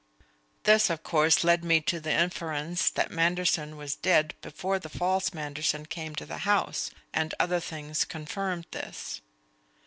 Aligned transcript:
This, 0.63 0.89
of 0.89 1.03
course, 1.03 1.43
led 1.43 1.63
me 1.63 1.79
to 1.81 1.99
the 1.99 2.11
inference 2.11 2.89
that 2.89 3.11
Manderson 3.11 3.77
was 3.77 3.95
dead 3.95 4.33
before 4.41 4.79
the 4.79 4.89
false 4.89 5.31
Manderson 5.31 5.85
came 5.85 6.15
to 6.15 6.25
the 6.25 6.39
house; 6.39 6.89
and 7.13 7.35
other 7.39 7.59
things 7.59 8.03
confirmed 8.03 8.65
this. 8.71 9.21